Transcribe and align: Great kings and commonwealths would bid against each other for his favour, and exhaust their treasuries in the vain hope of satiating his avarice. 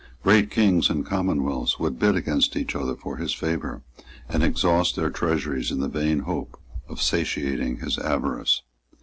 Great 0.23 0.49
kings 0.49 0.89
and 0.89 1.05
commonwealths 1.05 1.77
would 1.77 1.99
bid 1.99 2.15
against 2.15 2.55
each 2.55 2.75
other 2.75 2.95
for 2.95 3.17
his 3.17 3.35
favour, 3.35 3.83
and 4.27 4.41
exhaust 4.41 4.95
their 4.95 5.11
treasuries 5.11 5.69
in 5.69 5.79
the 5.79 5.87
vain 5.87 6.21
hope 6.21 6.59
of 6.89 6.99
satiating 6.99 7.77
his 7.81 7.99
avarice. 7.99 8.63